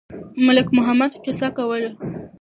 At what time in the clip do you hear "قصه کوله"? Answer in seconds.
1.25-1.89